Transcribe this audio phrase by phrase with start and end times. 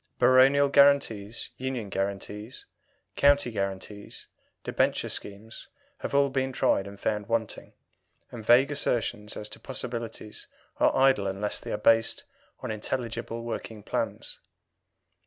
[0.17, 2.65] Baronial guarantees, union guarantees,
[3.15, 4.25] county guarantees,
[4.63, 5.67] debenture schemes,
[5.99, 7.73] have all been tried and found wanting,
[8.31, 12.23] and vague assertions as to possibilities are idle unless they are based
[12.61, 14.39] on intelligible working plans.